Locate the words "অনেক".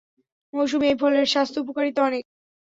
2.03-2.23